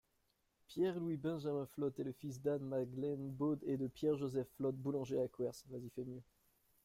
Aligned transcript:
Pierre-Louis-Benjamin 0.67 1.67
Flotte 1.67 1.99
est 1.99 2.03
le 2.03 2.11
fils 2.11 2.41
d'Anne-Magdelaine 2.41 3.29
Baude 3.29 3.59
et 3.67 3.77
de 3.77 3.85
Pierre-Joseph 3.85 4.47
Flotte, 4.57 4.75
boulanger 4.77 5.21
à 5.21 5.27
Cuers. 5.27 5.61